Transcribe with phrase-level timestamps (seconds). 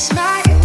[0.00, 0.59] smile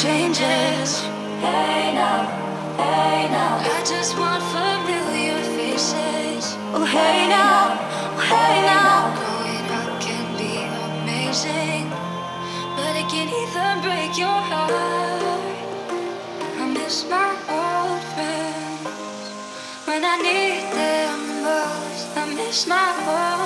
[0.00, 1.02] changes.
[1.44, 2.24] Hey now,
[2.80, 3.60] hey now.
[3.60, 6.56] I just want familiar faces.
[6.72, 7.76] Oh hey now,
[8.16, 9.12] hey now.
[9.20, 10.56] Growing up can be
[10.88, 11.90] amazing,
[12.76, 14.72] but it can either break your heart.
[16.60, 19.28] I miss my old friends
[19.84, 22.16] when I need them most.
[22.16, 23.39] I miss my old.